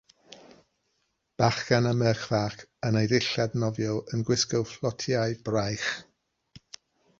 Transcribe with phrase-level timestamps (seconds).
[1.41, 2.57] Bachgen a merch fach
[2.89, 5.89] yn eu dillad nofio yn gwisgo fflotiau braich.